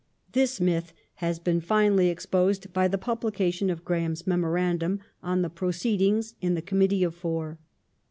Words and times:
^ 0.29 0.31
This 0.31 0.59
myth 0.59 0.93
has 1.21 1.37
been 1.37 1.61
finally 1.61 2.09
exposed 2.09 2.73
by 2.73 2.87
the 2.87 2.97
publication 2.97 3.69
of 3.69 3.85
Graham's 3.85 4.25
Memorandum 4.25 4.99
on 5.21 5.43
the 5.43 5.49
proceedings 5.51 6.33
in 6.41 6.55
the 6.55 6.61
Committee 6.63 7.03
of 7.03 7.13
Four. 7.13 7.59